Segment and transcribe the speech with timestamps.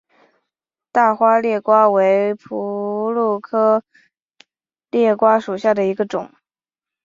[0.91, 3.83] 大花裂瓜为葫芦科
[4.89, 6.33] 裂瓜属下的一个种。